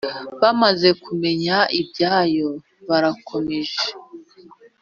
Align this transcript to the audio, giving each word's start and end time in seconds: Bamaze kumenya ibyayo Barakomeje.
Bamaze 0.41 0.89
kumenya 1.03 1.57
ibyayo 1.81 2.49
Barakomeje. 2.87 3.83